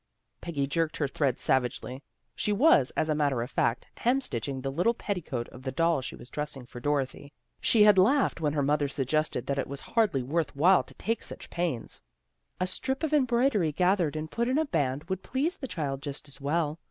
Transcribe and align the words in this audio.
Peggy 0.41 0.65
jerked 0.65 0.97
her 0.97 1.07
thread 1.07 1.37
savagely. 1.37 2.01
She 2.35 2.51
was, 2.51 2.89
as 2.97 3.07
a 3.07 3.13
matter 3.13 3.43
of 3.43 3.51
fact, 3.51 3.85
hem 3.97 4.19
stitching 4.19 4.59
the 4.63 4.71
little 4.71 4.95
petticoat 4.95 5.47
of 5.49 5.61
the 5.61 5.71
doll 5.71 6.01
she 6.01 6.15
was 6.15 6.31
dressing 6.31 6.65
for 6.65 6.79
Dorothy. 6.79 7.31
She 7.61 7.83
had 7.83 7.99
laughed 7.99 8.41
when 8.41 8.53
her 8.53 8.63
mother 8.63 8.87
suggested 8.87 9.45
that 9.45 9.59
it 9.59 9.67
was 9.67 9.81
hardly 9.81 10.23
worth 10.23 10.55
while 10.55 10.81
to 10.85 10.95
take 10.95 11.21
so 11.21 11.35
much 11.35 11.51
pains." 11.51 12.01
A 12.59 12.65
strip 12.65 13.03
of 13.03 13.13
em 13.13 13.25
broidery 13.27 13.71
gathered 13.71 14.15
and 14.15 14.31
put 14.31 14.47
in 14.47 14.57
a 14.57 14.65
band 14.65 15.03
would 15.03 15.21
please 15.21 15.57
the 15.57 15.67
child 15.67 16.01
just 16.01 16.27
as 16.27 16.41
well. 16.41 16.79